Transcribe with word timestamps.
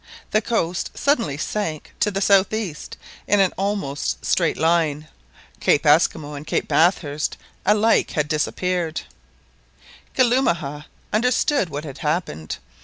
The 0.31 0.41
coast 0.41 0.89
suddenly 0.97 1.37
sank 1.37 1.93
to 1.99 2.09
the 2.09 2.21
south 2.21 2.51
east 2.53 2.97
in 3.27 3.39
an 3.39 3.53
almost 3.55 4.25
straight 4.25 4.57
line. 4.57 5.07
Cape 5.59 5.85
Esquimaux 5.85 6.33
and 6.33 6.47
Cape 6.47 6.67
Bathurst 6.67 7.37
had 7.63 7.75
alike 7.75 8.17
disappeared. 8.27 9.01
Kalumah 10.15 10.85
understood 11.13 11.69
what 11.69 11.83
had 11.83 11.99
happened. 11.99 12.57